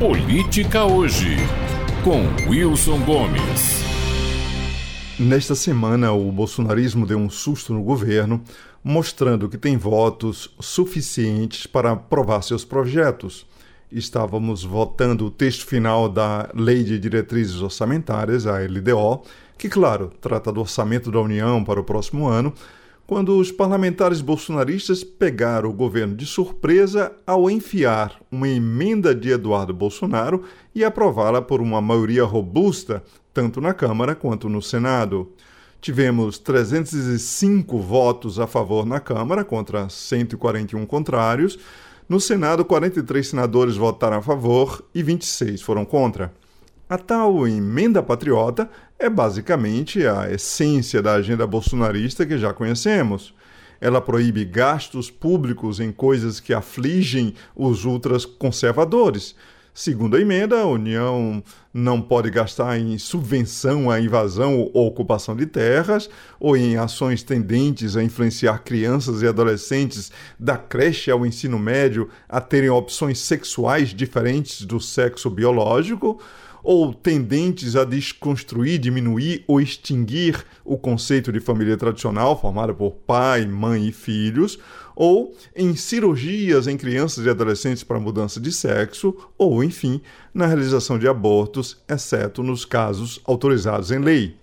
[0.00, 1.36] Política Hoje,
[2.02, 3.84] com Wilson Gomes.
[5.18, 8.42] Nesta semana, o bolsonarismo deu um susto no governo,
[8.82, 13.46] mostrando que tem votos suficientes para aprovar seus projetos.
[13.92, 19.24] Estávamos votando o texto final da Lei de Diretrizes Orçamentárias, a LDO,
[19.58, 22.54] que, claro, trata do orçamento da União para o próximo ano
[23.10, 29.74] quando os parlamentares bolsonaristas pegaram o governo de surpresa ao enfiar uma emenda de Eduardo
[29.74, 33.02] Bolsonaro e aprová-la por uma maioria robusta,
[33.34, 35.32] tanto na Câmara quanto no Senado.
[35.80, 41.58] Tivemos 305 votos a favor na Câmara contra 141 contrários.
[42.08, 46.32] No Senado, 43 senadores votaram a favor e 26 foram contra.
[46.88, 53.34] A tal emenda patriota é basicamente a essência da agenda bolsonarista que já conhecemos.
[53.80, 59.34] Ela proíbe gastos públicos em coisas que afligem os ultraconservadores.
[59.72, 61.42] Segundo a emenda, a União
[61.72, 67.96] não pode gastar em subvenção à invasão ou ocupação de terras ou em ações tendentes
[67.96, 74.66] a influenciar crianças e adolescentes da creche ao ensino médio a terem opções sexuais diferentes
[74.66, 76.20] do sexo biológico
[76.62, 83.46] ou tendentes a desconstruir, diminuir ou extinguir o conceito de família tradicional, formada por pai,
[83.46, 84.58] mãe e filhos,
[84.94, 90.00] ou em cirurgias em crianças e adolescentes para mudança de sexo, ou, enfim,
[90.34, 94.36] na realização de abortos, exceto nos casos autorizados em lei.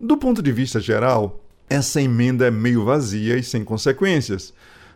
[0.00, 4.52] Do ponto de vista geral, essa emenda é meio vazia e sem consequências.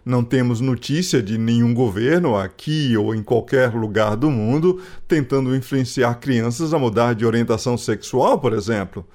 [0.09, 6.15] Não temos notícia de nenhum governo aqui ou em qualquer lugar do mundo tentando influenciar
[6.15, 9.07] crianças a mudar de orientação sexual, por exemplo.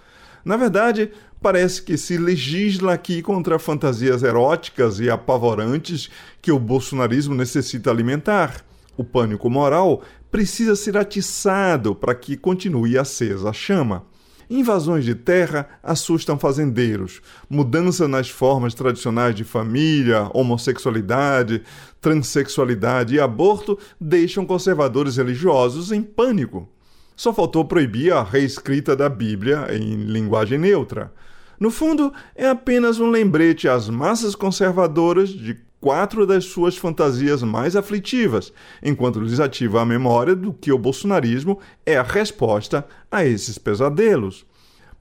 [0.45, 1.09] Na verdade,
[1.41, 8.63] parece que se legisla aqui contra fantasias eróticas e apavorantes que o bolsonarismo necessita alimentar.
[8.95, 14.03] O pânico moral precisa ser atiçado para que continue acesa a chama.
[14.49, 17.21] Invasões de terra assustam fazendeiros.
[17.49, 21.63] Mudança nas formas tradicionais de família, homossexualidade,
[22.01, 26.69] transexualidade e aborto deixam conservadores religiosos em pânico.
[27.15, 31.11] Só faltou proibir a reescrita da Bíblia em linguagem neutra.
[31.59, 37.75] No fundo, é apenas um lembrete às massas conservadoras de quatro das suas fantasias mais
[37.75, 43.57] aflitivas, enquanto lhes ativa a memória do que o bolsonarismo é a resposta a esses
[43.57, 44.45] pesadelos.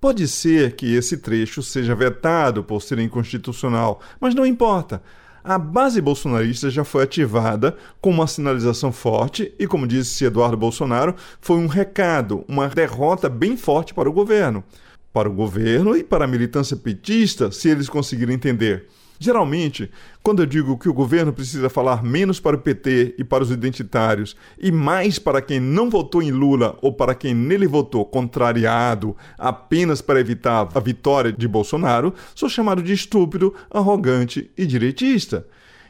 [0.00, 5.00] Pode ser que esse trecho seja vetado por ser inconstitucional, mas não importa.
[5.44, 11.14] A base bolsonarista já foi ativada com uma sinalização forte e, como disse Eduardo Bolsonaro,
[11.40, 14.64] foi um recado, uma derrota bem forte para o governo.
[15.12, 18.88] Para o governo e para a militância petista, se eles conseguirem entender
[19.22, 19.88] Geralmente,
[20.20, 23.52] quando eu digo que o governo precisa falar menos para o PT e para os
[23.52, 29.16] identitários e mais para quem não votou em Lula ou para quem nele votou contrariado
[29.38, 35.46] apenas para evitar a vitória de Bolsonaro, sou chamado de estúpido, arrogante e direitista.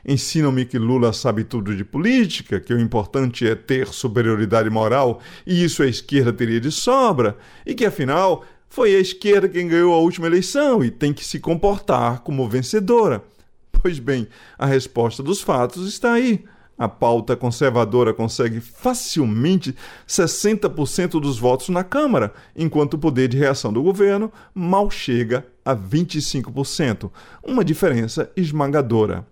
[0.06, 5.64] Ensinam-me que Lula sabe tudo de política, que o importante é ter superioridade moral e
[5.64, 9.98] isso a esquerda teria de sobra, e que afinal foi a esquerda quem ganhou a
[9.98, 13.22] última eleição e tem que se comportar como vencedora.
[13.70, 14.26] Pois bem,
[14.58, 16.42] a resposta dos fatos está aí.
[16.78, 19.76] A pauta conservadora consegue facilmente
[20.08, 25.76] 60% dos votos na Câmara, enquanto o poder de reação do governo mal chega a
[25.76, 27.10] 25%,
[27.44, 29.26] uma diferença esmagadora.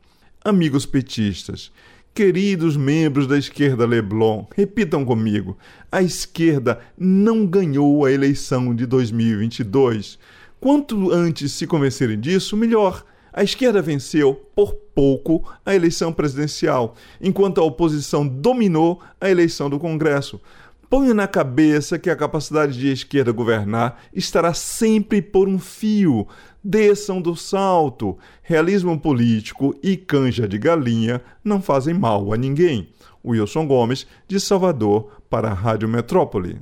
[0.45, 1.73] Amigos petistas,
[2.13, 5.57] Queridos membros da esquerda Leblon, repitam comigo:
[5.93, 10.19] a esquerda não ganhou a eleição de 2022.
[10.59, 13.05] Quanto antes se convencerem disso, melhor.
[13.33, 19.79] A esquerda venceu por pouco a eleição presidencial, enquanto a oposição dominou a eleição do
[19.79, 20.41] Congresso.
[20.91, 26.27] Ponha na cabeça que a capacidade de esquerda governar estará sempre por um fio.
[26.65, 28.19] Desçam do salto.
[28.43, 32.89] Realismo político e canja de galinha não fazem mal a ninguém.
[33.25, 36.59] Wilson Gomes, de Salvador, para a Rádio Metrópole.